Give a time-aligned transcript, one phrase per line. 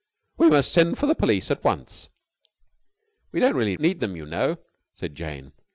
[0.35, 2.09] "We must send for the police at once."
[3.31, 4.57] "We don't really need them, you know,"
[4.95, 5.51] said Jane.